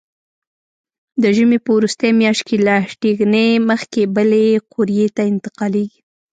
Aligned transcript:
د 1.21 1.23
ژمي 1.35 1.57
په 1.65 1.71
وروستۍ 1.77 2.11
میاشت 2.21 2.43
کې 2.47 2.57
له 2.67 2.75
ټېغنې 3.01 3.47
مخکې 3.69 4.01
بلې 4.15 4.45
قوریې 4.71 5.07
ته 5.15 5.21
انتقالېږي. 5.31 5.99